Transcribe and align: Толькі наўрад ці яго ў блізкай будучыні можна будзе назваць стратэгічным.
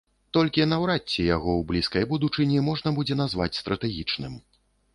Толькі 0.35 0.65
наўрад 0.69 1.03
ці 1.11 1.25
яго 1.25 1.51
ў 1.59 1.67
блізкай 1.73 2.07
будучыні 2.15 2.59
можна 2.71 2.95
будзе 2.99 3.21
назваць 3.23 3.53
стратэгічным. 3.61 4.33